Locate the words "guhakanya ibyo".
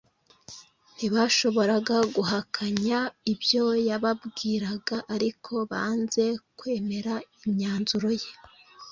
2.15-3.65